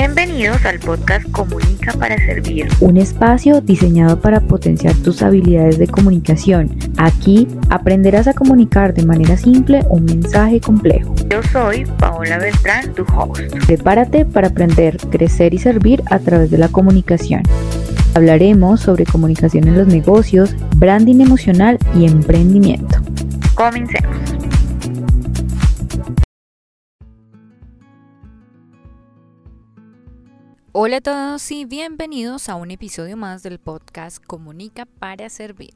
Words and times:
Bienvenidos 0.00 0.64
al 0.64 0.80
podcast 0.80 1.30
Comunica 1.30 1.92
para 1.92 2.16
Servir. 2.16 2.66
Un 2.80 2.96
espacio 2.96 3.60
diseñado 3.60 4.18
para 4.18 4.40
potenciar 4.40 4.94
tus 4.94 5.22
habilidades 5.22 5.76
de 5.76 5.88
comunicación. 5.88 6.74
Aquí 6.96 7.46
aprenderás 7.68 8.26
a 8.26 8.32
comunicar 8.32 8.94
de 8.94 9.04
manera 9.04 9.36
simple 9.36 9.82
un 9.90 10.06
mensaje 10.06 10.58
complejo. 10.58 11.14
Yo 11.28 11.42
soy 11.42 11.84
Paola 11.98 12.38
Beltrán, 12.38 12.94
tu 12.94 13.04
host. 13.14 13.54
Prepárate 13.66 14.24
para 14.24 14.48
aprender, 14.48 14.96
crecer 15.10 15.52
y 15.52 15.58
servir 15.58 16.02
a 16.06 16.18
través 16.18 16.50
de 16.50 16.56
la 16.56 16.68
comunicación. 16.68 17.42
Hablaremos 18.14 18.80
sobre 18.80 19.04
comunicación 19.04 19.68
en 19.68 19.76
los 19.76 19.86
negocios, 19.86 20.56
branding 20.76 21.20
emocional 21.20 21.78
y 21.94 22.06
emprendimiento. 22.06 22.96
Comencemos. 23.54 24.16
Hola 30.72 30.98
a 30.98 31.00
todos 31.00 31.50
y 31.50 31.64
bienvenidos 31.64 32.48
a 32.48 32.54
un 32.54 32.70
episodio 32.70 33.16
más 33.16 33.42
del 33.42 33.58
podcast 33.58 34.24
Comunica 34.24 34.86
para 34.86 35.28
Servir. 35.28 35.74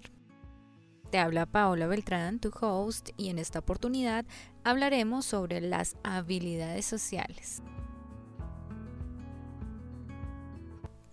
Te 1.10 1.18
habla 1.18 1.46
Paola 1.46 1.88
Beltrán, 1.88 2.38
tu 2.38 2.52
host, 2.60 3.08
y 3.16 3.28
en 3.28 3.40
esta 3.40 3.58
oportunidad 3.58 4.24
hablaremos 4.62 5.26
sobre 5.26 5.60
las 5.60 5.96
habilidades 6.04 6.86
sociales. 6.86 7.60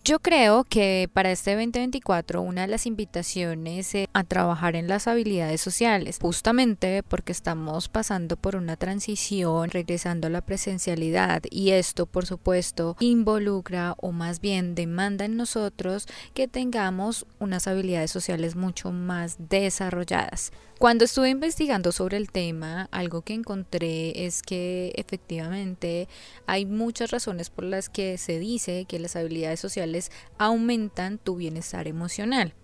Yo 0.03 0.17
creo 0.17 0.63
que 0.63 1.07
para 1.13 1.31
este 1.31 1.51
2024 1.51 2.41
una 2.41 2.61
de 2.61 2.67
las 2.67 2.87
invitaciones 2.87 3.93
es 3.93 4.07
a 4.13 4.23
trabajar 4.23 4.75
en 4.75 4.87
las 4.87 5.07
habilidades 5.07 5.61
sociales, 5.61 6.17
justamente 6.19 7.03
porque 7.03 7.31
estamos 7.31 7.87
pasando 7.87 8.35
por 8.35 8.55
una 8.55 8.77
transición, 8.77 9.69
regresando 9.69 10.25
a 10.25 10.31
la 10.31 10.41
presencialidad 10.41 11.43
y 11.51 11.69
esto 11.69 12.07
por 12.07 12.25
supuesto 12.25 12.95
involucra 12.99 13.93
o 13.97 14.11
más 14.11 14.41
bien 14.41 14.73
demanda 14.73 15.25
en 15.25 15.37
nosotros 15.37 16.07
que 16.33 16.47
tengamos 16.47 17.27
unas 17.37 17.67
habilidades 17.67 18.09
sociales 18.09 18.55
mucho 18.55 18.91
más 18.91 19.37
desarrolladas. 19.49 20.51
Cuando 20.81 21.05
estuve 21.05 21.29
investigando 21.29 21.91
sobre 21.91 22.17
el 22.17 22.31
tema, 22.31 22.89
algo 22.89 23.21
que 23.21 23.35
encontré 23.35 24.25
es 24.25 24.41
que 24.41 24.91
efectivamente 24.95 26.07
hay 26.47 26.65
muchas 26.65 27.11
razones 27.11 27.51
por 27.51 27.65
las 27.65 27.87
que 27.87 28.17
se 28.17 28.39
dice 28.39 28.85
que 28.85 28.97
las 28.97 29.15
habilidades 29.15 29.59
sociales 29.59 30.11
aumentan 30.39 31.19
tu 31.19 31.35
bienestar 31.35 31.87
emocional. 31.87 32.55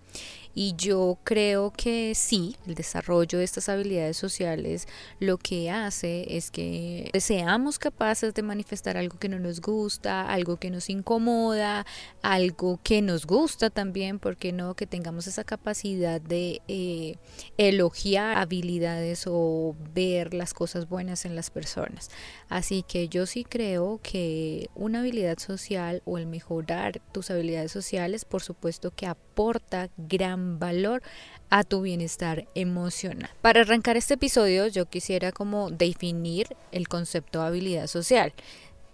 Y 0.60 0.74
yo 0.76 1.18
creo 1.22 1.72
que 1.72 2.16
sí, 2.16 2.56
el 2.66 2.74
desarrollo 2.74 3.38
de 3.38 3.44
estas 3.44 3.68
habilidades 3.68 4.16
sociales 4.16 4.88
lo 5.20 5.38
que 5.38 5.70
hace 5.70 6.36
es 6.36 6.50
que 6.50 7.12
seamos 7.20 7.78
capaces 7.78 8.34
de 8.34 8.42
manifestar 8.42 8.96
algo 8.96 9.20
que 9.20 9.28
no 9.28 9.38
nos 9.38 9.60
gusta, 9.60 10.28
algo 10.28 10.56
que 10.56 10.72
nos 10.72 10.90
incomoda, 10.90 11.86
algo 12.22 12.80
que 12.82 13.02
nos 13.02 13.24
gusta 13.24 13.70
también, 13.70 14.18
porque 14.18 14.50
no 14.52 14.74
que 14.74 14.88
tengamos 14.88 15.28
esa 15.28 15.44
capacidad 15.44 16.20
de 16.20 16.60
eh, 16.66 17.18
elogiar 17.56 18.36
habilidades 18.36 19.26
o 19.28 19.76
ver 19.94 20.34
las 20.34 20.54
cosas 20.54 20.88
buenas 20.88 21.24
en 21.24 21.36
las 21.36 21.50
personas. 21.50 22.10
Así 22.48 22.82
que 22.82 23.08
yo 23.08 23.26
sí 23.26 23.44
creo 23.44 24.00
que 24.02 24.70
una 24.74 24.98
habilidad 24.98 25.38
social 25.38 26.02
o 26.04 26.18
el 26.18 26.26
mejorar 26.26 27.00
tus 27.12 27.30
habilidades 27.30 27.70
sociales, 27.70 28.24
por 28.24 28.42
supuesto 28.42 28.90
que 28.90 29.06
aporta 29.06 29.88
gran 29.96 30.47
valor 30.48 31.02
a 31.50 31.64
tu 31.64 31.82
bienestar 31.82 32.46
emocional. 32.54 33.30
Para 33.42 33.62
arrancar 33.62 33.96
este 33.96 34.14
episodio 34.14 34.66
yo 34.66 34.86
quisiera 34.86 35.32
como 35.32 35.70
definir 35.70 36.48
el 36.72 36.88
concepto 36.88 37.40
de 37.40 37.46
habilidad 37.46 37.86
social. 37.86 38.32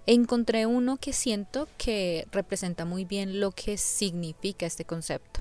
Encontré 0.07 0.67
uno 0.67 0.97
que 0.97 1.13
siento 1.13 1.69
que 1.79 2.27
representa 2.31 2.85
muy 2.85 3.05
bien 3.05 3.41
lo 3.41 3.53
que 3.53 3.79
significa 3.79 4.67
este 4.67 4.85
concepto. 4.85 5.41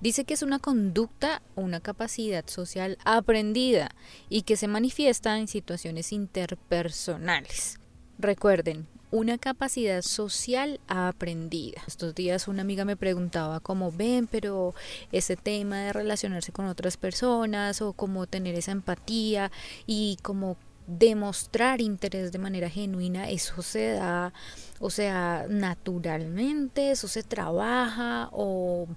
Dice 0.00 0.24
que 0.24 0.34
es 0.34 0.42
una 0.42 0.58
conducta 0.58 1.42
una 1.54 1.80
capacidad 1.80 2.44
social 2.48 2.98
aprendida 3.04 3.90
y 4.28 4.42
que 4.42 4.56
se 4.56 4.66
manifiesta 4.66 5.38
en 5.38 5.46
situaciones 5.46 6.12
interpersonales. 6.12 7.78
Recuerden, 8.18 8.88
una 9.12 9.36
capacidad 9.36 10.00
social 10.00 10.80
aprendida. 10.88 11.82
Estos 11.86 12.14
días 12.14 12.48
una 12.48 12.62
amiga 12.62 12.86
me 12.86 12.96
preguntaba 12.96 13.60
cómo 13.60 13.92
ven, 13.92 14.26
pero 14.26 14.74
ese 15.12 15.36
tema 15.36 15.80
de 15.80 15.92
relacionarse 15.92 16.50
con 16.50 16.66
otras 16.66 16.96
personas 16.96 17.82
o 17.82 17.92
cómo 17.92 18.26
tener 18.26 18.54
esa 18.54 18.72
empatía 18.72 19.52
y 19.86 20.16
cómo 20.22 20.56
demostrar 20.86 21.80
interés 21.82 22.32
de 22.32 22.38
manera 22.38 22.68
genuina, 22.68 23.28
eso 23.30 23.62
se 23.62 23.92
da, 23.92 24.32
o 24.80 24.90
sea, 24.90 25.46
naturalmente, 25.48 26.90
eso 26.90 27.06
se 27.06 27.22
trabaja 27.22 28.30
o, 28.32 28.88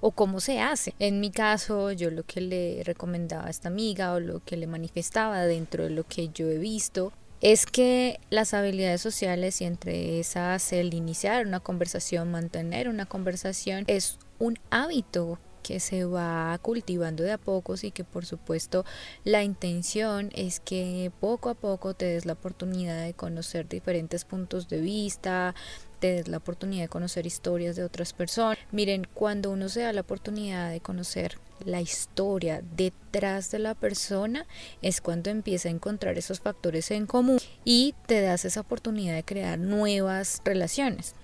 o 0.00 0.10
cómo 0.10 0.40
se 0.40 0.60
hace. 0.60 0.94
En 0.98 1.20
mi 1.20 1.30
caso, 1.30 1.92
yo 1.92 2.10
lo 2.10 2.24
que 2.24 2.40
le 2.40 2.82
recomendaba 2.84 3.46
a 3.46 3.50
esta 3.50 3.68
amiga 3.68 4.12
o 4.14 4.20
lo 4.20 4.40
que 4.44 4.56
le 4.56 4.66
manifestaba 4.66 5.42
dentro 5.46 5.84
de 5.84 5.90
lo 5.90 6.04
que 6.04 6.28
yo 6.28 6.48
he 6.48 6.58
visto 6.58 7.12
es 7.40 7.66
que 7.66 8.20
las 8.30 8.54
habilidades 8.54 9.00
sociales 9.00 9.60
y 9.60 9.64
entre 9.64 10.20
esas 10.20 10.72
el 10.72 10.94
iniciar 10.94 11.46
una 11.46 11.60
conversación, 11.60 12.30
mantener 12.30 12.88
una 12.88 13.06
conversación 13.06 13.84
es 13.86 14.18
un 14.38 14.58
hábito 14.70 15.38
que 15.62 15.80
se 15.80 16.04
va 16.04 16.58
cultivando 16.62 17.22
de 17.22 17.32
a 17.32 17.38
pocos 17.38 17.84
y 17.84 17.90
que 17.90 18.04
por 18.04 18.24
supuesto 18.24 18.84
la 19.24 19.42
intención 19.42 20.30
es 20.34 20.58
que 20.60 21.12
poco 21.20 21.50
a 21.50 21.54
poco 21.54 21.94
te 21.94 22.06
des 22.06 22.26
la 22.26 22.32
oportunidad 22.32 23.04
de 23.04 23.14
conocer 23.14 23.68
diferentes 23.68 24.24
puntos 24.24 24.68
de 24.68 24.80
vista, 24.80 25.54
te 25.98 26.14
des 26.14 26.28
la 26.28 26.38
oportunidad 26.38 26.84
de 26.84 26.88
conocer 26.88 27.26
historias 27.26 27.76
de 27.76 27.84
otras 27.84 28.12
personas. 28.12 28.58
Miren, 28.72 29.06
cuando 29.12 29.50
uno 29.50 29.68
se 29.68 29.80
da 29.80 29.92
la 29.92 30.00
oportunidad 30.00 30.70
de 30.70 30.80
conocer 30.80 31.38
la 31.64 31.80
historia 31.80 32.62
detrás 32.76 33.50
de 33.50 33.58
la 33.58 33.74
persona 33.74 34.46
es 34.82 35.00
cuando 35.00 35.30
empieza 35.30 35.68
a 35.68 35.72
encontrar 35.72 36.18
esos 36.18 36.40
factores 36.40 36.90
en 36.90 37.06
común 37.06 37.38
y 37.64 37.94
te 38.06 38.20
das 38.20 38.44
esa 38.44 38.60
oportunidad 38.60 39.14
de 39.14 39.24
crear 39.24 39.58
nuevas 39.58 40.40
relaciones. 40.44 41.14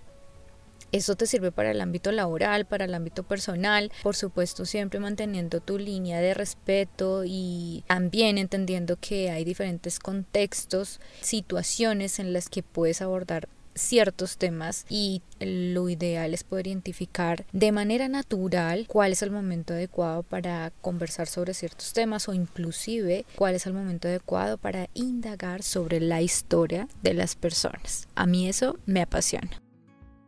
Eso 0.93 1.17
te 1.17 1.27
sirve 1.27 1.51
para 1.51 1.73
el 1.73 1.81
ámbito 1.81 2.13
laboral, 2.13 2.65
para 2.65 2.85
el 2.85 2.95
ámbito 2.95 3.25
personal, 3.25 3.91
por 4.03 4.15
supuesto 4.15 4.65
siempre 4.65 5.01
manteniendo 5.01 5.61
tu 5.61 5.79
línea 5.79 6.21
de 6.21 6.33
respeto 6.33 7.25
y 7.27 7.85
también 7.89 8.39
entendiendo 8.39 8.97
que 8.97 9.31
hay 9.31 9.45
diferentes 9.45 9.99
contextos, 9.99 11.01
situaciones 11.21 12.19
en 12.21 12.33
las 12.33 12.49
que 12.49 12.63
puedes 12.63 13.03
abordar 13.03 13.49
ciertos 13.77 14.39
temas 14.39 14.85
y 14.89 15.23
lo 15.39 15.89
ideal 15.89 16.35
es 16.35 16.43
poder 16.43 16.67
identificar 16.67 17.47
de 17.53 17.73
manera 17.73 18.09
natural 18.09 18.87
cuál 18.89 19.13
es 19.13 19.23
el 19.23 19.31
momento 19.31 19.75
adecuado 19.75 20.23
para 20.23 20.73
conversar 20.81 21.29
sobre 21.29 21.55
ciertos 21.55 21.93
temas 21.93 22.29
o 22.29 22.35
inclusive 22.35 23.25
cuál 23.37 23.55
es 23.55 23.67
el 23.67 23.75
momento 23.75 24.09
adecuado 24.09 24.59
para 24.59 24.89
indagar 24.95 25.63
sobre 25.63 26.01
la 26.01 26.23
historia 26.23 26.89
de 27.03 27.15
las 27.15 27.37
personas. 27.37 28.09
A 28.15 28.27
mí 28.27 28.49
eso 28.49 28.79
me 28.87 29.03
apasiona. 29.03 29.63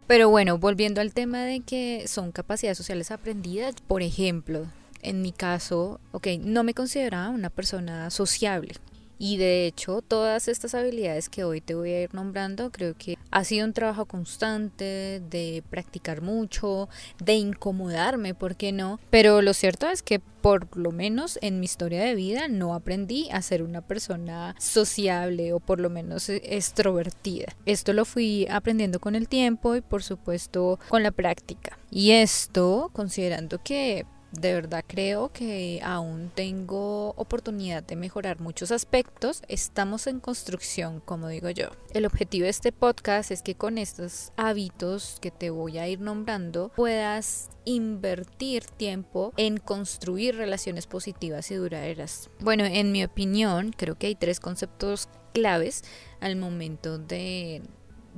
Pero 0.06 0.30
bueno, 0.30 0.56
volviendo 0.56 1.00
al 1.00 1.12
tema 1.12 1.44
de 1.44 1.60
que 1.60 2.04
son 2.08 2.32
capacidades 2.32 2.78
sociales 2.78 3.10
aprendidas, 3.10 3.74
por 3.86 4.02
ejemplo, 4.02 4.66
en 5.02 5.22
mi 5.22 5.32
caso, 5.32 6.00
ok, 6.12 6.28
no 6.40 6.64
me 6.64 6.74
consideraba 6.74 7.28
una 7.28 7.50
persona 7.50 8.10
sociable. 8.10 8.74
Y 9.18 9.36
de 9.36 9.66
hecho, 9.66 10.00
todas 10.02 10.48
estas 10.48 10.74
habilidades 10.74 11.28
que 11.28 11.44
hoy 11.44 11.60
te 11.60 11.74
voy 11.74 11.92
a 11.92 12.02
ir 12.02 12.14
nombrando, 12.14 12.70
creo 12.70 12.94
que 12.96 13.18
ha 13.30 13.44
sido 13.44 13.66
un 13.66 13.72
trabajo 13.72 14.06
constante 14.06 15.20
de 15.28 15.62
practicar 15.70 16.22
mucho, 16.22 16.88
de 17.22 17.34
incomodarme, 17.34 18.34
¿por 18.34 18.56
qué 18.56 18.72
no? 18.72 19.00
Pero 19.10 19.42
lo 19.42 19.54
cierto 19.54 19.88
es 19.88 20.02
que 20.02 20.20
por 20.20 20.76
lo 20.76 20.92
menos 20.92 21.38
en 21.42 21.58
mi 21.58 21.64
historia 21.64 22.02
de 22.02 22.14
vida 22.14 22.48
no 22.48 22.74
aprendí 22.74 23.28
a 23.30 23.42
ser 23.42 23.62
una 23.62 23.80
persona 23.80 24.54
sociable 24.58 25.52
o 25.52 25.60
por 25.60 25.80
lo 25.80 25.90
menos 25.90 26.28
extrovertida. 26.28 27.46
Esto 27.66 27.92
lo 27.92 28.04
fui 28.04 28.46
aprendiendo 28.48 29.00
con 29.00 29.14
el 29.14 29.28
tiempo 29.28 29.74
y 29.74 29.80
por 29.80 30.02
supuesto 30.02 30.78
con 30.88 31.02
la 31.02 31.10
práctica. 31.10 31.78
Y 31.90 32.12
esto 32.12 32.90
considerando 32.92 33.60
que 33.62 34.06
de 34.32 34.54
verdad 34.54 34.84
creo 34.86 35.32
que 35.32 35.80
aún 35.82 36.30
tengo 36.34 37.10
oportunidad 37.16 37.82
de 37.82 37.96
mejorar 37.96 38.40
muchos 38.40 38.70
aspectos. 38.70 39.42
Estamos 39.48 40.06
en 40.06 40.20
construcción, 40.20 41.00
como 41.00 41.28
digo 41.28 41.50
yo. 41.50 41.68
El 41.92 42.06
objetivo 42.06 42.44
de 42.44 42.50
este 42.50 42.72
podcast 42.72 43.30
es 43.30 43.42
que 43.42 43.54
con 43.54 43.78
estos 43.78 44.32
hábitos 44.36 45.18
que 45.20 45.30
te 45.30 45.50
voy 45.50 45.78
a 45.78 45.88
ir 45.88 46.00
nombrando 46.00 46.70
puedas 46.76 47.48
invertir 47.64 48.64
tiempo 48.64 49.32
en 49.36 49.58
construir 49.58 50.36
relaciones 50.36 50.86
positivas 50.86 51.50
y 51.50 51.56
duraderas. 51.56 52.30
Bueno, 52.40 52.64
en 52.64 52.92
mi 52.92 53.04
opinión, 53.04 53.72
creo 53.76 53.96
que 53.96 54.08
hay 54.08 54.14
tres 54.14 54.40
conceptos 54.40 55.08
claves 55.32 55.84
al 56.20 56.36
momento 56.36 56.98
de 56.98 57.62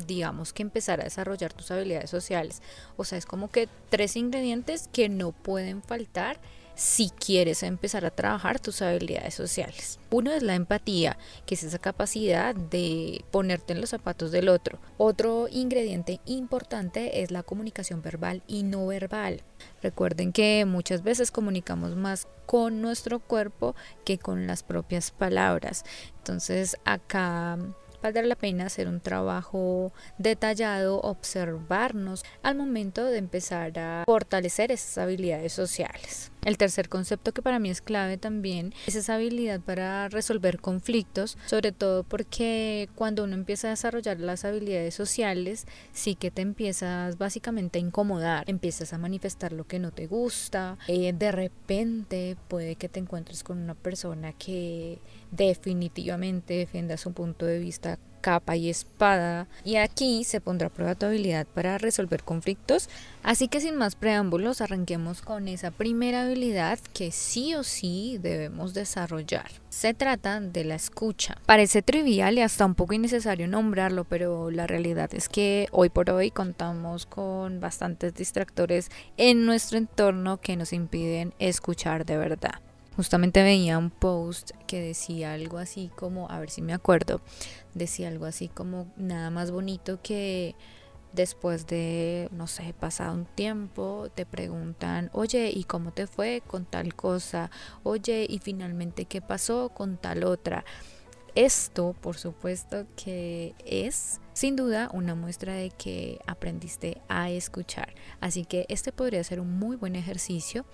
digamos 0.07 0.53
que 0.53 0.63
empezar 0.63 1.01
a 1.01 1.05
desarrollar 1.05 1.53
tus 1.53 1.71
habilidades 1.71 2.11
sociales. 2.11 2.63
O 2.97 3.05
sea, 3.05 3.19
es 3.19 3.27
como 3.27 3.51
que 3.51 3.69
tres 3.89 4.17
ingredientes 4.17 4.89
que 4.93 5.09
no 5.09 5.33
pueden 5.33 5.83
faltar 5.83 6.41
si 6.81 7.11
quieres 7.11 7.63
empezar 7.63 8.07
a 8.07 8.11
trabajar 8.11 8.59
tus 8.59 8.81
habilidades 8.81 9.35
sociales. 9.35 9.99
Uno 10.11 10.33
es 10.33 10.43
la 10.43 10.55
empatía, 10.55 11.19
que 11.45 11.55
es 11.55 11.63
esa 11.63 11.79
capacidad 11.79 12.55
de 12.55 13.23
ponerte 13.31 13.75
en 13.75 13.83
los 13.83 13.91
zapatos 13.91 14.33
del 14.33 14.49
otro. 14.49 14.79
Otro 14.97 15.47
ingrediente 15.51 16.21
importante 16.25 17.23
es 17.23 17.31
la 17.31 17.43
comunicación 17.43 18.01
verbal 18.01 18.43
y 18.47 18.63
no 18.63 18.87
verbal. 18.87 19.43
Recuerden 19.83 20.33
que 20.33 20.65
muchas 20.65 21.03
veces 21.03 21.31
comunicamos 21.31 21.97
más 21.97 22.29
con 22.47 22.81
nuestro 22.81 23.21
cuerpo 23.21 23.77
que 24.07 24.17
con 24.17 24.47
las 24.47 24.63
propias 24.63 25.11
palabras. 25.11 25.85
Entonces 26.17 26.79
acá 26.87 27.59
valdrá 28.03 28.23
la 28.23 28.37
pena 28.37 28.67
hacer 28.67 28.89
un 28.89 29.01
trabajo 29.01 29.93
detallado, 30.19 31.01
observarnos 31.01 32.25
al 32.43 32.57
momento 32.57 33.05
de 33.05 33.19
empezar 33.19 33.79
a 33.79 34.05
fortalecer 34.07 34.73
esas 34.73 34.99
habilidades 34.99 35.53
sociales. 35.53 36.30
El 36.45 36.57
tercer 36.57 36.89
concepto 36.89 37.33
que 37.33 37.43
para 37.43 37.59
mí 37.59 37.69
es 37.69 37.83
clave 37.83 38.17
también 38.17 38.73
es 38.87 38.95
esa 38.95 39.17
habilidad 39.17 39.61
para 39.61 40.09
resolver 40.09 40.59
conflictos, 40.59 41.37
sobre 41.47 41.73
todo 41.73 42.03
porque 42.03 42.89
cuando 42.95 43.25
uno 43.25 43.35
empieza 43.35 43.67
a 43.67 43.71
desarrollar 43.71 44.21
las 44.21 44.47
habilidades 44.47 44.95
sociales, 44.95 45.67
sí 45.93 46.15
que 46.15 46.31
te 46.31 46.41
empiezas 46.41 47.19
básicamente 47.19 47.79
a 47.79 47.83
incomodar, 47.83 48.49
empiezas 48.49 48.93
a 48.95 48.99
manifestar 48.99 49.53
lo 49.53 49.67
que 49.67 49.79
no 49.79 49.91
te 49.91 50.07
gusta, 50.07 50.79
eh, 50.89 51.13
de 51.13 51.31
repente 51.31 52.37
puede 52.49 52.77
que 52.77 52.89
te 52.89 53.01
encuentres 53.01 53.45
con 53.45 53.59
una 53.59 53.75
persona 53.75 54.33
que 54.33 54.99
definitivamente 55.31 56.55
defienda 56.55 56.97
su 56.97 57.13
punto 57.13 57.45
de 57.45 57.59
vista 57.59 57.99
capa 58.21 58.57
y 58.57 58.71
espada 58.71 59.47
y 59.65 59.77
aquí 59.77 60.25
se 60.25 60.41
pondrá 60.41 60.69
a 60.69 60.71
prueba 60.71 60.95
tu 60.95 61.07
habilidad 61.07 61.47
para 61.47 61.79
resolver 61.79 62.23
conflictos. 62.23 62.89
Así 63.23 63.49
que 63.49 63.61
sin 63.61 63.77
más 63.77 63.97
preámbulos 63.97 64.61
arranquemos 64.61 65.21
con 65.21 65.49
esa 65.49 65.71
primera 65.71 66.23
habilidad 66.23 66.79
que 66.95 67.11
sí 67.11 67.55
o 67.55 67.63
sí 67.63 68.19
debemos 68.21 68.73
desarrollar. 68.73 69.51
Se 69.69 69.95
trata 69.95 70.41
de 70.41 70.65
la 70.65 70.75
escucha. 70.75 71.37
Parece 71.47 71.83
trivial 71.83 72.39
y 72.39 72.43
hasta 72.43 72.65
un 72.65 72.75
poco 72.75 72.95
innecesario 72.95 73.47
nombrarlo 73.47 74.05
pero 74.05 74.51
la 74.51 74.67
realidad 74.67 75.11
es 75.15 75.29
que 75.29 75.69
hoy 75.73 75.91
por 75.91 76.11
hoy 76.11 76.31
contamos 76.31 77.07
con 77.07 77.61
bastantes 77.61 78.15
distractores 78.15 78.91
en 79.17 79.47
nuestro 79.47 79.79
entorno 79.79 80.41
que 80.41 80.57
nos 80.57 80.73
impiden 80.73 81.35
escuchar 81.39 82.07
de 82.07 82.17
verdad 82.17 82.61
Justamente 82.97 83.43
veía 83.43 83.79
un 83.79 83.91
post 83.91 84.51
que 84.67 84.81
decía 84.81 85.33
algo 85.33 85.59
así 85.59 85.91
como, 85.97 86.31
a 86.31 86.39
ver 86.41 86.51
si 86.51 86.61
me 86.61 86.75
acuerdo, 86.75 87.21
decía 87.75 88.09
algo 88.09 88.27
así 88.27 88.49
como 88.49 88.93
nada 88.97 89.31
más 89.31 89.51
bonito 89.51 90.01
que 90.03 90.55
después 91.13 91.67
de, 91.67 92.29
no 92.33 92.47
sé, 92.47 92.75
pasado 92.79 93.15
un 93.15 93.27
tiempo, 93.27 94.09
te 94.15 94.27
preguntan, 94.27 95.11
oye, 95.13 95.51
¿y 95.55 95.65
cómo 95.65 95.93
te 95.93 96.07
fue 96.07 96.43
con 96.47 96.65
tal 96.67 96.95
cosa? 96.95 97.51
Oye, 97.83 98.27
¿y 98.29 98.39
finalmente 98.39 99.07
qué 99.07 99.21
pasó 99.21 99.71
con 99.71 99.97
tal 99.97 100.25
otra? 100.25 100.65
Esto, 101.35 101.95
por 102.01 102.17
supuesto, 102.17 102.87
que 102.97 103.55
es 103.65 104.21
sin 104.33 104.57
duda 104.57 104.91
una 104.93 105.15
muestra 105.15 105.55
de 105.55 105.71
que 105.71 106.19
aprendiste 106.27 107.01
a 107.09 107.31
escuchar. 107.31 107.95
Así 108.21 108.45
que 108.45 108.67
este 108.69 108.91
podría 108.91 109.23
ser 109.23 109.41
un 109.41 109.59
muy 109.59 109.77
buen 109.77 109.95
ejercicio 109.95 110.65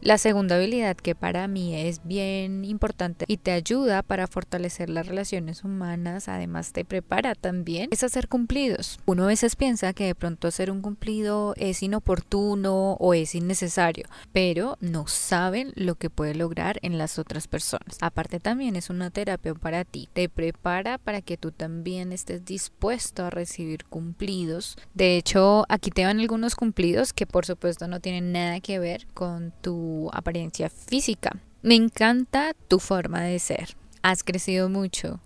la 0.00 0.16
segunda 0.16 0.56
habilidad 0.56 0.96
que 0.96 1.14
para 1.14 1.48
mí 1.48 1.74
es 1.74 2.00
bien 2.04 2.64
importante 2.64 3.24
y 3.26 3.38
te 3.38 3.50
ayuda 3.50 4.02
para 4.02 4.26
fortalecer 4.28 4.90
las 4.90 5.06
relaciones 5.06 5.64
humanas, 5.64 6.28
además 6.28 6.72
te 6.72 6.84
prepara 6.84 7.34
también, 7.34 7.88
es 7.90 8.04
hacer 8.04 8.28
cumplidos. 8.28 9.00
Uno 9.06 9.24
a 9.24 9.28
veces 9.28 9.56
piensa 9.56 9.92
que 9.92 10.06
de 10.06 10.14
pronto 10.14 10.46
hacer 10.46 10.70
un 10.70 10.82
cumplido 10.82 11.54
es 11.56 11.82
inoportuno 11.82 12.92
o 12.94 13.14
es 13.14 13.34
innecesario, 13.34 14.06
pero 14.32 14.76
no 14.80 15.06
saben 15.08 15.72
lo 15.74 15.96
que 15.96 16.10
puede 16.10 16.34
lograr 16.34 16.78
en 16.82 16.96
las 16.96 17.18
otras 17.18 17.48
personas. 17.48 17.98
Aparte 18.00 18.38
también 18.38 18.76
es 18.76 18.90
una 18.90 19.10
terapia 19.10 19.54
para 19.54 19.84
ti, 19.84 20.08
te 20.12 20.28
prepara 20.28 20.98
para 20.98 21.22
que 21.22 21.36
tú 21.36 21.50
también 21.50 22.12
estés 22.12 22.44
dispuesto 22.44 23.24
a 23.24 23.30
recibir 23.30 23.84
cumplidos. 23.84 24.76
De 24.94 25.16
hecho, 25.16 25.64
aquí 25.68 25.90
te 25.90 26.04
van 26.04 26.20
algunos 26.20 26.54
cumplidos 26.54 27.12
que 27.12 27.26
por 27.26 27.46
supuesto 27.46 27.88
no 27.88 28.00
tienen 28.00 28.32
nada 28.32 28.60
que 28.60 28.78
ver 28.78 29.06
con 29.14 29.52
tu 29.60 29.87
apariencia 30.12 30.70
física. 30.70 31.36
Me 31.62 31.74
encanta 31.74 32.54
tu 32.68 32.78
forma 32.78 33.22
de 33.22 33.38
ser. 33.38 33.76
Has 34.02 34.22
crecido 34.22 34.68
mucho. 34.68 35.20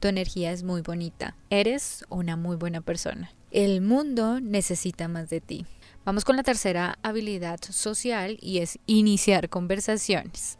Tu 0.00 0.08
energía 0.08 0.52
es 0.52 0.62
muy 0.62 0.80
bonita. 0.80 1.36
Eres 1.50 2.04
una 2.08 2.36
muy 2.36 2.56
buena 2.56 2.80
persona. 2.80 3.30
El 3.50 3.80
mundo 3.80 4.40
necesita 4.40 5.08
más 5.08 5.30
de 5.30 5.40
ti. 5.40 5.66
Vamos 6.04 6.24
con 6.24 6.36
la 6.36 6.42
tercera 6.42 6.98
habilidad 7.02 7.60
social 7.62 8.36
y 8.40 8.58
es 8.58 8.78
iniciar 8.86 9.48
conversaciones. 9.48 10.58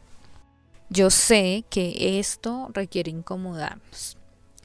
Yo 0.90 1.10
sé 1.10 1.64
que 1.68 2.18
esto 2.18 2.70
requiere 2.72 3.10
incomodarnos. 3.10 4.16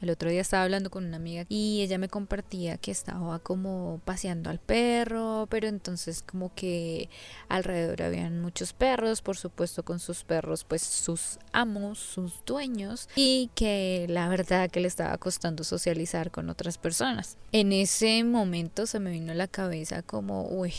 El 0.01 0.10
otro 0.10 0.30
día 0.30 0.42
estaba 0.42 0.63
hablando 0.63 0.90
con 0.90 1.06
una 1.06 1.18
amiga 1.18 1.46
y 1.50 1.81
ella 1.81 1.98
me 1.98 2.07
compartía 2.07 2.78
que 2.78 2.92
estaba 2.92 3.40
como 3.40 4.01
paseando 4.06 4.50
al 4.50 4.60
perro, 4.60 5.48
pero 5.50 5.68
entonces 5.68 6.24
como 6.24 6.54
que 6.56 7.10
alrededor 7.50 8.01
habían 8.01 8.42
muchos 8.42 8.74
perros, 8.74 9.22
por 9.22 9.36
supuesto 9.36 9.84
con 9.84 10.00
sus 10.00 10.24
perros, 10.24 10.63
pues 10.63 10.81
sus 10.81 11.40
amos, 11.51 12.00
sus 12.00 12.44
dueños, 12.46 13.10
y 13.16 13.50
que 13.56 14.06
la 14.10 14.30
verdad 14.30 14.69
que 14.69 14.80
le 14.80 14.88
estaba 14.88 15.18
costando 15.18 15.63
socializar 15.63 16.31
con 16.31 16.50
otras 16.50 16.78
personas. 16.78 17.38
En 17.51 17.74
ese 17.74 18.24
momento 18.24 18.86
se 18.86 19.00
me 19.00 19.12
vino 19.12 19.34
a 19.34 19.36
la 19.36 19.48
cabeza 19.48 20.01
como, 20.01 20.48
uy, 20.48 20.74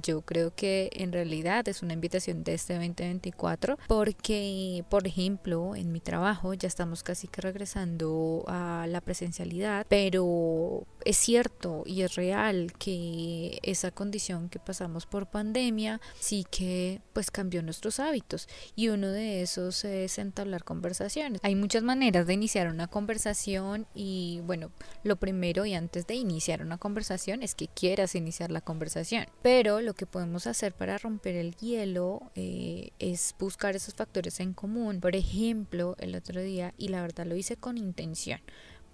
yo 0.00 0.22
creo 0.22 0.54
que 0.54 0.90
en 0.92 1.12
realidad 1.12 1.66
es 1.68 1.82
una 1.82 1.92
invitación 1.92 2.44
de 2.44 2.54
este 2.54 2.74
2024 2.74 3.78
porque, 3.88 4.84
por 4.88 5.06
ejemplo, 5.06 5.74
en 5.76 5.92
mi 5.92 6.00
trabajo 6.00 6.54
ya 6.54 6.68
estamos 6.68 7.02
casi 7.02 7.28
que 7.28 7.40
regresando 7.40 8.44
a 8.46 8.86
la 8.88 9.00
presencialidad, 9.00 9.86
pero 9.88 10.84
es 11.04 11.16
cierto 11.16 11.82
y 11.86 12.02
es 12.02 12.14
real 12.14 12.72
que 12.78 13.58
esa 13.62 13.90
condición 13.90 14.48
que 14.48 14.58
pasamos 14.58 15.06
por 15.06 15.26
pandemia 15.26 16.00
sí 16.18 16.46
que 16.50 17.00
pues 17.12 17.30
cambió 17.30 17.62
nuestros 17.62 18.00
hábitos 18.00 18.48
y 18.76 18.88
uno 18.88 19.08
de 19.10 19.42
esos 19.42 19.84
es 19.84 20.18
entablar 20.18 20.64
conversaciones. 20.64 21.40
Hay 21.42 21.54
muchas 21.54 21.82
maneras 21.82 22.26
de 22.26 22.34
iniciar 22.34 22.68
una 22.68 22.86
conversación 22.86 23.86
y 23.94 24.40
bueno, 24.44 24.70
lo 25.04 25.16
primero 25.16 25.66
y 25.66 25.74
antes 25.74 26.06
de 26.06 26.14
iniciar 26.14 26.62
una 26.62 26.78
conversación 26.78 27.42
es 27.42 27.54
que 27.54 27.68
quieras 27.68 28.14
iniciar 28.14 28.50
la 28.50 28.60
conversación, 28.60 29.26
pero 29.42 29.80
lo 29.80 29.94
que 29.94 30.06
podemos 30.06 30.46
hacer 30.46 30.72
para 30.72 30.98
romper 30.98 31.36
el 31.36 31.56
hielo 31.56 32.30
eh, 32.34 32.90
es 32.98 33.34
buscar 33.38 33.76
esos 33.76 33.94
factores 33.94 34.40
en 34.40 34.52
común. 34.52 35.00
Por 35.00 35.16
ejemplo, 35.16 35.96
el 35.98 36.14
otro 36.14 36.40
día, 36.40 36.74
y 36.76 36.88
la 36.88 37.02
verdad 37.02 37.26
lo 37.26 37.36
hice 37.36 37.56
con 37.56 37.78
intención, 37.78 38.40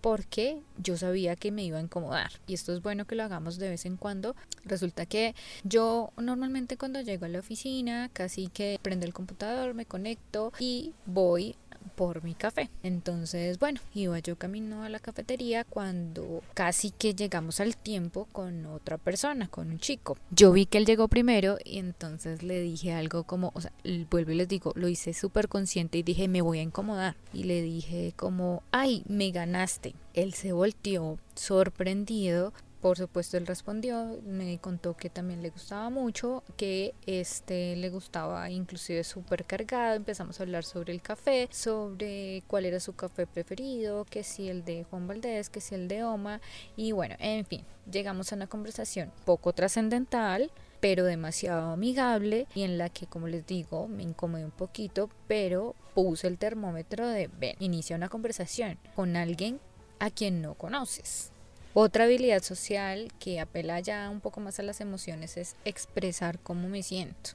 porque 0.00 0.60
yo 0.82 0.96
sabía 0.96 1.36
que 1.36 1.50
me 1.50 1.64
iba 1.64 1.78
a 1.78 1.82
incomodar 1.82 2.30
y 2.46 2.54
esto 2.54 2.72
es 2.72 2.82
bueno 2.82 3.06
que 3.06 3.14
lo 3.14 3.24
hagamos 3.24 3.58
de 3.58 3.68
vez 3.68 3.86
en 3.86 3.96
cuando. 3.96 4.36
Resulta 4.64 5.06
que 5.06 5.34
yo 5.64 6.12
normalmente 6.16 6.76
cuando 6.76 7.00
llego 7.00 7.26
a 7.26 7.28
la 7.28 7.40
oficina 7.40 8.11
casi 8.12 8.49
que 8.49 8.78
prendo 8.82 9.06
el 9.06 9.12
computador, 9.12 9.75
me 9.75 9.87
conecto 9.87 10.52
y 10.58 10.94
voy 11.06 11.56
por 11.88 12.23
mi 12.23 12.35
café. 12.35 12.71
Entonces, 12.83 13.59
bueno, 13.59 13.80
iba 13.95 14.18
yo 14.18 14.37
camino 14.37 14.83
a 14.83 14.88
la 14.88 14.99
cafetería 14.99 15.64
cuando 15.64 16.42
casi 16.54 16.90
que 16.90 17.14
llegamos 17.14 17.61
al 17.61 17.76
tiempo 17.76 18.26
con 18.33 18.66
otra 18.66 18.99
persona, 18.99 19.49
con 19.49 19.71
un 19.71 19.78
chico. 19.78 20.16
Yo 20.30 20.52
vi 20.52 20.66
que 20.66 20.78
él 20.78 20.87
llegó 20.87 21.09
primero 21.09 21.59
y 21.64 21.78
entonces 21.78 22.42
le 22.42 22.61
dije 22.61 22.92
algo 22.92 23.25
como, 23.25 23.52
o 23.54 23.61
sea, 23.61 23.73
vuelvo 24.11 24.33
y 24.33 24.37
les 24.37 24.49
digo, 24.49 24.73
lo 24.75 24.88
hice 24.88 25.14
súper 25.14 25.49
consciente 25.49 25.99
y 25.99 26.02
dije, 26.02 26.28
me 26.28 26.42
voy 26.42 26.59
a 26.59 26.62
incomodar. 26.62 27.16
Y 27.33 27.45
le 27.45 27.62
dije 27.62 28.12
como, 28.16 28.62
ay, 28.71 29.02
me 29.09 29.30
ganaste. 29.30 29.95
Él 30.14 30.35
se 30.35 30.52
volteó 30.52 31.18
sorprendido 31.35 32.52
por 32.80 32.97
supuesto 32.97 33.37
él 33.37 33.47
respondió, 33.47 34.20
me 34.25 34.58
contó 34.58 34.97
que 34.97 35.11
también 35.11 35.42
le 35.42 35.50
gustaba 35.50 35.90
mucho, 35.90 36.44
que 36.56 36.94
este 37.06 37.75
le 37.76 37.90
gustaba 37.90 38.49
inclusive 38.50 39.02
súper 39.02 39.44
cargado, 39.44 39.97
empezamos 39.97 40.38
a 40.38 40.44
hablar 40.44 40.64
sobre 40.64 40.92
el 40.92 41.02
café, 41.02 41.49
sobre 41.50 42.44
cuál 42.47 42.66
era 42.66 42.78
su 42.78 42.94
café 42.94 43.26
preferido, 43.26 44.04
que 44.04 44.23
si 44.23 44.49
el 44.49 44.64
de 44.64 44.85
Juan 44.85 45.08
Valdés, 45.08 45.50
que 45.50 45.61
si 45.61 45.75
el 45.75 45.88
de 45.88 46.04
Oma 46.04 46.40
y 46.76 46.92
bueno, 46.92 47.16
en 47.18 47.44
fin, 47.44 47.64
llegamos 47.90 48.32
a 48.32 48.37
una 48.37 48.47
conversación 48.47 49.11
poco 49.25 49.52
trascendental, 49.52 50.50
pero 50.80 51.04
demasiado 51.04 51.73
amigable 51.73 52.47
y 52.54 52.62
en 52.62 52.78
la 52.78 52.88
que 52.88 53.06
como 53.06 53.26
les 53.26 53.44
digo 53.44 53.88
me 53.88 54.04
incomodé 54.04 54.44
un 54.44 54.52
poquito, 54.52 55.11
pero 55.26 55.75
puse 55.94 56.28
el 56.28 56.38
termómetro 56.38 57.08
de 57.08 57.28
ven, 57.38 57.56
inicia 57.58 57.97
una 57.97 58.08
conversación 58.08 58.78
con 58.94 59.16
alguien 59.16 59.58
a 59.99 60.11
quien 60.11 60.40
no 60.40 60.54
conoces 60.54 61.32
otra 61.80 62.04
habilidad 62.04 62.42
social 62.42 63.12
que 63.20 63.38
apela 63.38 63.78
ya 63.78 64.11
un 64.11 64.20
poco 64.20 64.40
más 64.40 64.58
a 64.58 64.64
las 64.64 64.80
emociones 64.80 65.37
es 65.37 65.54
expresar 65.64 66.40
cómo 66.40 66.68
me 66.68 66.82
siento. 66.82 67.30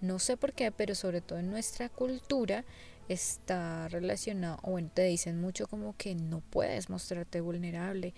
No 0.00 0.18
sé 0.18 0.38
por 0.38 0.54
qué, 0.54 0.72
pero 0.72 0.94
sobre 0.94 1.20
todo 1.20 1.38
en 1.38 1.50
nuestra 1.50 1.90
cultura 1.90 2.64
está 3.10 3.88
relacionado, 3.88 4.58
o 4.62 4.70
bueno, 4.70 4.90
te 4.94 5.02
dicen 5.02 5.38
mucho 5.38 5.66
como 5.66 5.94
que 5.98 6.14
no 6.14 6.40
puedes 6.40 6.88
mostrarte 6.88 7.42
vulnerable 7.42 8.14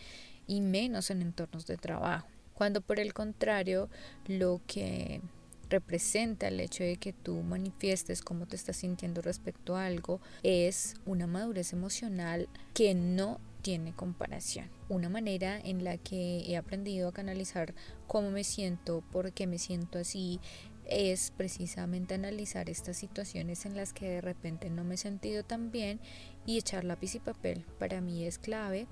y 0.47 0.61
menos 0.61 1.11
en 1.11 1.21
entornos 1.21 1.67
de 1.67 1.77
trabajo. 1.77 2.29
Cuando 2.55 2.81
por 2.81 3.01
el 3.01 3.13
contrario, 3.13 3.89
lo 4.29 4.61
que 4.69 5.21
representa 5.69 6.47
el 6.47 6.61
hecho 6.61 6.85
de 6.85 6.97
que 6.97 7.13
tú 7.13 7.43
manifiestes 7.43 8.23
cómo 8.23 8.47
te 8.47 8.55
estás 8.55 8.77
sintiendo 8.77 9.21
respecto 9.21 9.75
a 9.75 9.87
algo, 9.87 10.21
es 10.45 10.95
una 11.07 11.27
madurez 11.27 11.73
emocional 11.73 12.49
que 12.73 12.95
no 12.95 13.41
tiene 13.63 13.95
comparación. 13.95 14.71
Una 14.89 15.09
manera 15.09 15.59
en 15.59 15.85
la 15.85 15.97
que 15.99 16.41
he 16.47 16.57
aprendido 16.57 17.09
a 17.09 17.13
canalizar 17.13 17.75
cómo 18.07 18.31
me 18.31 18.45
siento, 18.45 19.03
por 19.13 19.33
qué 19.33 19.47
me 19.47 19.59
siento 19.59 19.99
así, 19.99 20.41
es 20.87 21.33
precisamente 21.37 22.15
analizar 22.15 22.69
estas 22.69 22.97
situaciones 22.97 23.65
en 23.65 23.77
las 23.77 23.93
que 23.93 24.09
de 24.09 24.21
repente 24.21 24.71
no 24.71 24.83
me 24.83 24.95
he 24.95 24.99
sentido 24.99 25.45
tan 25.45 25.71
bien 25.71 26.01
y 26.47 26.59
echar 26.59 26.85
lápiz 26.85 27.15
y 27.15 27.21
papel. 27.21 27.65
Para 27.79 28.01
mí 28.01 28.25
es 28.25 28.39
clave 28.39 28.87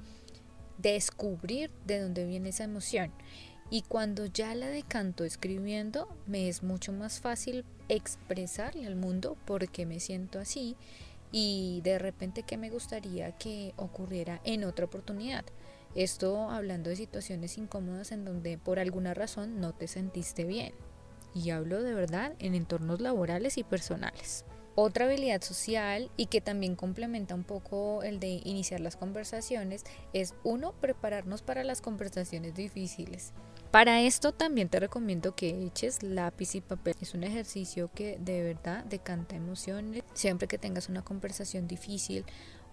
descubrir 0.78 1.70
de 1.86 2.00
dónde 2.00 2.24
viene 2.24 2.50
esa 2.50 2.64
emoción. 2.64 3.12
Y 3.70 3.82
cuando 3.82 4.24
ya 4.24 4.54
la 4.54 4.68
decanto 4.68 5.24
escribiendo, 5.24 6.08
me 6.26 6.48
es 6.48 6.62
mucho 6.62 6.92
más 6.92 7.20
fácil 7.20 7.64
expresarle 7.88 8.86
al 8.86 8.96
mundo 8.96 9.36
por 9.44 9.68
qué 9.68 9.84
me 9.84 10.00
siento 10.00 10.38
así 10.38 10.76
y 11.30 11.80
de 11.82 11.98
repente 11.98 12.42
qué 12.42 12.56
me 12.56 12.70
gustaría 12.70 13.32
que 13.32 13.74
ocurriera 13.76 14.40
en 14.44 14.64
otra 14.64 14.86
oportunidad. 14.86 15.44
Esto 15.94 16.50
hablando 16.50 16.90
de 16.90 16.96
situaciones 16.96 17.58
incómodas 17.58 18.12
en 18.12 18.24
donde 18.24 18.58
por 18.58 18.78
alguna 18.78 19.14
razón 19.14 19.60
no 19.60 19.74
te 19.74 19.88
sentiste 19.88 20.44
bien. 20.44 20.72
Y 21.34 21.50
hablo 21.50 21.82
de 21.82 21.94
verdad 21.94 22.34
en 22.38 22.54
entornos 22.54 23.00
laborales 23.00 23.58
y 23.58 23.64
personales. 23.64 24.44
Otra 24.80 25.06
habilidad 25.06 25.42
social 25.42 26.08
y 26.16 26.26
que 26.26 26.40
también 26.40 26.76
complementa 26.76 27.34
un 27.34 27.42
poco 27.42 28.04
el 28.04 28.20
de 28.20 28.40
iniciar 28.44 28.78
las 28.78 28.94
conversaciones 28.94 29.82
es 30.12 30.34
uno, 30.44 30.72
prepararnos 30.80 31.42
para 31.42 31.64
las 31.64 31.80
conversaciones 31.80 32.54
difíciles. 32.54 33.32
Para 33.72 34.02
esto 34.02 34.30
también 34.30 34.68
te 34.68 34.78
recomiendo 34.78 35.34
que 35.34 35.64
eches 35.64 36.04
lápiz 36.04 36.54
y 36.54 36.60
papel. 36.60 36.94
Es 37.00 37.14
un 37.14 37.24
ejercicio 37.24 37.90
que 37.92 38.18
de 38.20 38.44
verdad 38.44 38.84
decanta 38.84 39.34
emociones. 39.34 40.04
Siempre 40.14 40.46
que 40.46 40.58
tengas 40.58 40.88
una 40.88 41.02
conversación 41.02 41.66
difícil 41.66 42.24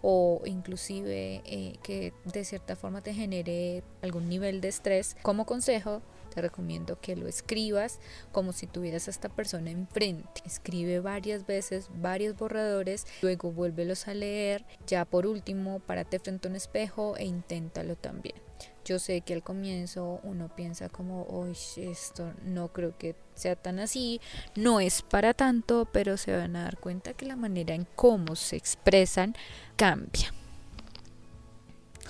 o 0.04 0.44
inclusive 0.46 1.42
eh, 1.44 1.80
que 1.82 2.14
de 2.26 2.46
cierta 2.46 2.76
forma 2.76 3.02
te 3.02 3.16
genere 3.16 3.84
algún 4.04 4.30
nivel 4.30 4.62
de 4.62 4.68
estrés, 4.68 5.18
como 5.24 5.48
consejo 5.48 6.04
te 6.36 6.42
recomiendo 6.42 7.00
que 7.00 7.16
lo 7.16 7.28
escribas 7.28 8.00
como 8.34 8.52
si 8.52 8.68
tuvieras 8.68 9.08
a 9.08 9.12
esta 9.12 9.30
persona 9.30 9.72
enfrente. 9.72 10.42
Escribe 10.46 11.00
varias 11.00 11.48
veces, 11.48 11.90
varios 11.96 12.36
borradores, 12.36 13.08
luego 13.22 13.52
vuélvelos 13.52 14.10
a 14.10 14.14
leer. 14.14 14.66
Ya 14.86 15.06
por 15.06 15.26
último, 15.26 15.80
párate 15.80 16.20
frente 16.20 16.48
a 16.48 16.52
un 16.52 16.58
espejo 16.58 17.16
e 17.18 17.24
inténtalo 17.24 17.96
también. 17.96 18.36
Yo 18.84 19.00
sé 19.00 19.22
que 19.22 19.34
al 19.34 19.44
comienzo 19.44 20.20
uno 20.24 20.54
piensa 20.54 20.90
como, 20.90 21.24
hoy 21.24 21.58
esto 21.78 22.34
no 22.44 22.72
creo 22.72 22.96
que 22.98 23.16
sea 23.34 23.56
tan 23.56 23.80
así, 23.80 24.22
no 24.56 24.80
es 24.80 25.02
para 25.02 25.34
tanto, 25.34 25.88
pero 25.92 26.18
se 26.18 26.36
van 26.36 26.56
a 26.56 26.66
dar 26.66 26.78
cuenta 26.78 27.14
que 27.14 27.26
la 27.26 27.36
manera 27.36 27.74
en 27.74 27.88
cómo 27.96 28.36
se 28.36 28.58
expresan 28.58 29.36
cambia. 29.76 30.32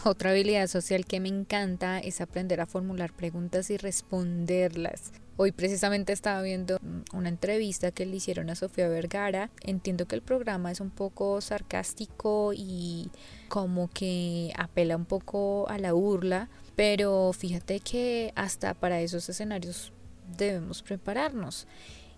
Otra 0.07 0.29
habilidad 0.29 0.67
social 0.67 1.03
que 1.07 1.19
me 1.19 1.29
encanta 1.29 1.97
es 1.97 2.21
aprender 2.21 2.62
a 2.62 2.67
formular 2.67 3.12
preguntas 3.12 3.71
y 3.71 3.77
responderlas. 3.77 5.12
Hoy 5.35 5.51
precisamente 5.51 6.13
estaba 6.13 6.43
viendo 6.43 6.77
una 7.12 7.29
entrevista 7.29 7.89
que 7.89 8.05
le 8.05 8.17
hicieron 8.17 8.51
a 8.51 8.55
Sofía 8.55 8.88
Vergara. 8.88 9.50
Entiendo 9.62 10.05
que 10.05 10.13
el 10.13 10.21
programa 10.21 10.71
es 10.71 10.79
un 10.79 10.91
poco 10.91 11.41
sarcástico 11.41 12.53
y 12.55 13.09
como 13.50 13.89
que 13.89 14.53
apela 14.59 14.95
un 14.95 15.05
poco 15.05 15.67
a 15.69 15.79
la 15.79 15.93
burla, 15.93 16.50
pero 16.75 17.33
fíjate 17.33 17.79
que 17.79 18.31
hasta 18.35 18.75
para 18.75 19.01
esos 19.01 19.27
escenarios 19.27 19.91
debemos 20.38 20.83
prepararnos. 20.83 21.65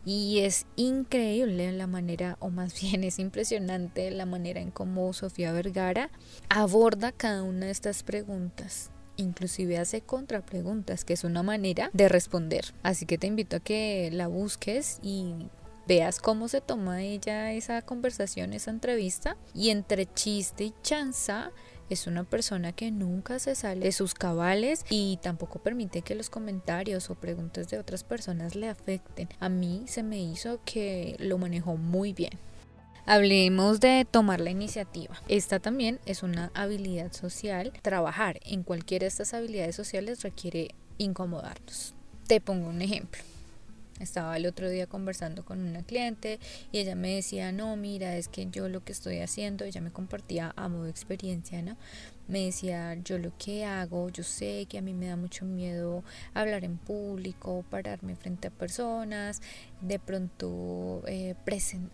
Y 0.08 0.40
es 0.40 0.68
increíble 0.78 1.70
la 1.74 1.86
manera, 1.86 2.38
o 2.40 2.50
más 2.50 2.80
bien 2.82 3.04
es 3.04 3.20
impresionante 3.20 4.10
la 4.10 4.26
manera 4.26 4.62
en 4.62 4.72
cómo 4.72 5.12
Sofía 5.12 5.52
Vergara 5.52 6.10
aborda 6.48 7.12
cada 7.12 7.44
una 7.44 7.66
de 7.66 7.74
estas 7.74 8.04
preguntas. 8.04 8.90
Inclusive 9.18 9.78
hace 9.78 10.00
contrapreguntas, 10.00 11.04
que 11.04 11.12
es 11.12 11.26
una 11.26 11.44
manera 11.44 11.90
de 11.92 12.08
responder. 12.08 12.74
Así 12.84 13.06
que 13.06 13.18
te 13.18 13.28
invito 13.28 13.58
a 13.58 13.60
que 13.60 14.10
la 14.14 14.28
busques 14.28 15.00
y 15.02 15.50
veas 15.88 16.20
cómo 16.22 16.48
se 16.48 16.62
toma 16.62 17.02
ella 17.02 17.52
esa 17.52 17.82
conversación, 17.82 18.54
esa 18.54 18.72
entrevista. 18.72 19.36
Y 19.54 19.72
entre 19.72 20.06
chiste 20.06 20.64
y 20.64 20.74
chanza 20.84 21.52
es 21.90 22.08
una 22.08 22.24
persona 22.24 22.72
que 22.72 22.92
nunca 22.92 23.40
se 23.40 23.56
sale 23.56 23.86
de 23.86 23.92
sus 23.92 24.14
cabales 24.14 24.86
y 24.90 25.20
tampoco 25.22 25.60
permite 25.60 26.02
que 26.02 26.16
los 26.16 26.30
comentarios 26.30 27.10
o 27.10 27.16
preguntas 27.16 27.70
de 27.70 27.80
otras 27.80 28.04
personas 28.04 28.56
le 28.56 28.70
afecten. 28.70 29.30
A 29.40 29.50
mí 29.50 29.84
se 29.88 30.04
me 30.04 30.20
hizo 30.20 30.60
que 30.66 31.16
lo 31.20 31.38
manejó 31.38 31.78
muy 31.78 32.14
bien. 32.14 32.34
Hablemos 33.06 33.80
de 33.80 34.06
tomar 34.10 34.42
la 34.42 34.50
iniciativa. 34.50 35.16
Esta 35.30 35.60
también 35.60 36.00
es 36.06 36.24
una 36.24 36.52
habilidad 36.54 37.14
social. 37.14 37.72
Trabajar 37.82 38.40
en 38.44 38.64
cualquiera 38.64 39.06
de 39.06 39.08
estas 39.08 39.34
habilidades 39.34 39.78
sociales 39.78 40.24
requiere 40.24 40.76
incomodarnos. 40.98 41.94
Te 42.28 42.42
pongo 42.42 42.68
un 42.68 42.82
ejemplo. 42.82 43.22
Estaba 44.00 44.38
el 44.38 44.46
otro 44.46 44.70
día 44.70 44.88
conversando 44.88 45.44
con 45.44 45.60
una 45.60 45.84
cliente 45.84 46.40
y 46.72 46.80
ella 46.80 46.96
me 46.96 47.16
decía, 47.16 47.52
no, 47.52 47.76
mira, 47.76 48.16
es 48.16 48.28
que 48.28 48.48
yo 48.48 48.70
lo 48.70 48.84
que 48.84 48.92
estoy 48.92 49.20
haciendo, 49.20 49.66
ella 49.66 49.82
me 49.82 49.92
compartía 49.92 50.54
a 50.56 50.68
modo 50.68 50.88
experiencia, 50.88 51.62
¿no? 51.62 51.78
Me 52.28 52.46
decía, 52.46 52.94
yo 52.96 53.18
lo 53.18 53.32
que 53.38 53.64
hago, 53.64 54.10
yo 54.10 54.24
sé 54.24 54.66
que 54.68 54.78
a 54.78 54.82
mí 54.82 54.94
me 54.94 55.08
da 55.08 55.16
mucho 55.16 55.46
miedo 55.46 56.04
hablar 56.34 56.66
en 56.66 56.78
público, 56.78 57.64
pararme 57.70 58.18
frente 58.18 58.50
a 58.50 58.52
personas, 58.52 59.42
de 59.80 59.98
pronto 59.98 61.04
eh, 61.08 61.36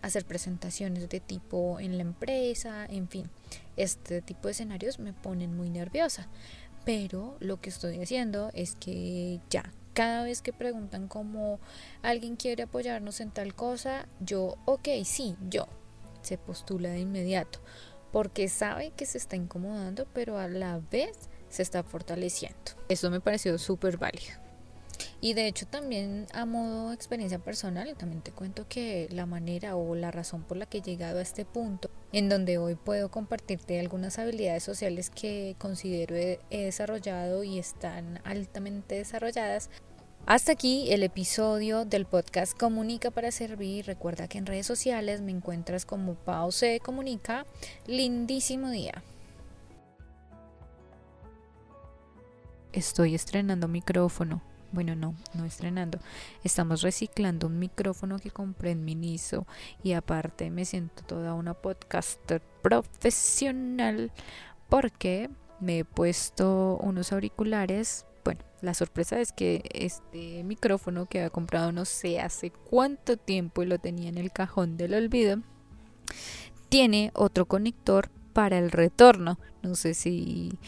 hacer 0.02 0.24
presentaciones 0.24 1.08
de 1.08 1.20
tipo 1.20 1.78
en 1.78 1.96
la 1.96 2.02
empresa, 2.02 2.84
en 2.86 3.08
fin, 3.08 3.30
este 3.76 4.22
tipo 4.22 4.48
de 4.48 4.52
escenarios 4.52 4.98
me 4.98 5.12
ponen 5.12 5.56
muy 5.56 5.70
nerviosa. 5.70 6.28
Pero 6.84 7.36
lo 7.40 7.60
que 7.60 7.70
estoy 7.70 8.00
haciendo 8.00 8.50
es 8.52 8.74
que 8.74 9.40
ya 9.48 9.72
cada 9.94 10.24
vez 10.24 10.42
que 10.42 10.52
preguntan 10.52 11.08
como 11.08 11.60
alguien 12.02 12.36
quiere 12.36 12.64
apoyarnos 12.64 13.20
en 13.20 13.30
tal 13.30 13.54
cosa, 13.54 14.06
yo, 14.20 14.56
ok, 14.66 14.88
sí, 15.04 15.36
yo, 15.48 15.66
se 16.20 16.36
postula 16.36 16.90
de 16.90 17.00
inmediato, 17.00 17.60
porque 18.12 18.48
sabe 18.48 18.90
que 18.90 19.06
se 19.06 19.18
está 19.18 19.36
incomodando, 19.36 20.06
pero 20.12 20.38
a 20.38 20.48
la 20.48 20.80
vez 20.90 21.30
se 21.48 21.62
está 21.62 21.82
fortaleciendo. 21.82 22.72
Eso 22.88 23.10
me 23.10 23.20
pareció 23.20 23.56
súper 23.58 23.96
válido. 23.96 24.43
Y 25.24 25.32
de 25.32 25.46
hecho 25.46 25.64
también 25.66 26.26
a 26.34 26.44
modo 26.44 26.92
experiencia 26.92 27.38
personal, 27.38 27.96
también 27.96 28.20
te 28.20 28.30
cuento 28.30 28.68
que 28.68 29.08
la 29.10 29.24
manera 29.24 29.74
o 29.74 29.94
la 29.94 30.10
razón 30.10 30.42
por 30.42 30.58
la 30.58 30.66
que 30.66 30.78
he 30.78 30.82
llegado 30.82 31.18
a 31.18 31.22
este 31.22 31.46
punto, 31.46 31.88
en 32.12 32.28
donde 32.28 32.58
hoy 32.58 32.74
puedo 32.74 33.10
compartirte 33.10 33.80
algunas 33.80 34.18
habilidades 34.18 34.64
sociales 34.64 35.08
que 35.08 35.56
considero 35.58 36.14
he, 36.14 36.40
desarrollado 36.50 37.42
y 37.42 37.58
están 37.58 38.20
altamente 38.24 38.96
desarrolladas, 38.96 39.70
hasta 40.26 40.52
aquí 40.52 40.92
el 40.92 41.02
episodio 41.02 41.86
del 41.86 42.04
podcast 42.04 42.54
Comunica 42.54 43.10
para 43.10 43.30
Servir. 43.30 43.86
Recuerda 43.86 44.28
que 44.28 44.36
en 44.36 44.44
redes 44.44 44.66
sociales 44.66 45.22
me 45.22 45.32
encuentras 45.32 45.86
como 45.86 46.16
Pause 46.16 46.80
Comunica. 46.82 47.46
Lindísimo 47.86 48.68
día. 48.68 49.02
Estoy 52.74 53.14
estrenando 53.14 53.68
micrófono. 53.68 54.53
Bueno, 54.74 54.96
no, 54.96 55.14
no 55.34 55.44
estrenando. 55.44 56.00
Estamos 56.42 56.82
reciclando 56.82 57.46
un 57.46 57.60
micrófono 57.60 58.18
que 58.18 58.32
compré 58.32 58.72
en 58.72 58.84
Miniso 58.84 59.46
y 59.84 59.92
aparte 59.92 60.50
me 60.50 60.64
siento 60.64 61.04
toda 61.04 61.34
una 61.34 61.54
podcaster 61.54 62.42
profesional 62.60 64.10
porque 64.68 65.30
me 65.60 65.78
he 65.78 65.84
puesto 65.84 66.76
unos 66.82 67.12
auriculares 67.12 68.04
bueno, 68.24 68.40
la 68.62 68.74
sorpresa 68.74 69.20
es 69.20 69.32
que 69.32 69.62
este 69.74 70.42
micrófono 70.42 71.06
que 71.06 71.18
había 71.18 71.30
comprado 71.30 71.72
no 71.72 71.84
sé 71.84 72.20
hace 72.20 72.50
cuánto 72.50 73.18
tiempo 73.18 73.62
y 73.62 73.66
lo 73.66 73.78
tenía 73.78 74.08
en 74.08 74.16
el 74.16 74.32
cajón 74.32 74.78
del 74.78 74.94
olvido, 74.94 75.42
tiene 76.70 77.12
otro 77.14 77.44
conector 77.44 78.08
para 78.32 78.58
el 78.58 78.70
retorno. 78.70 79.38
No 79.62 79.74
sé 79.76 79.92
si 79.92 80.58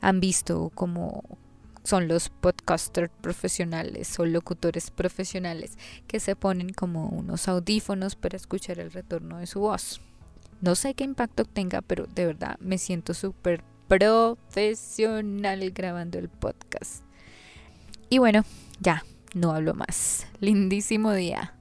han 0.00 0.18
visto 0.18 0.72
cómo 0.74 1.38
son 1.82 2.08
los 2.08 2.28
podcasters 2.28 3.10
profesionales 3.20 4.18
o 4.18 4.26
locutores 4.26 4.90
profesionales 4.90 5.78
que 6.06 6.20
se 6.20 6.36
ponen 6.36 6.72
como 6.72 7.08
unos 7.08 7.48
audífonos 7.48 8.16
para 8.16 8.36
escuchar 8.36 8.78
el 8.78 8.92
retorno 8.92 9.38
de 9.38 9.46
su 9.46 9.60
voz. 9.60 10.00
No 10.60 10.74
sé 10.74 10.94
qué 10.94 11.04
impacto 11.04 11.44
tenga, 11.44 11.82
pero 11.82 12.06
de 12.06 12.26
verdad 12.26 12.56
me 12.60 12.78
siento 12.78 13.14
súper 13.14 13.64
profesional 13.88 15.70
grabando 15.70 16.18
el 16.18 16.28
podcast. 16.28 17.02
Y 18.08 18.18
bueno, 18.18 18.44
ya, 18.80 19.04
no 19.34 19.52
hablo 19.52 19.74
más. 19.74 20.26
Lindísimo 20.40 21.12
día. 21.12 21.54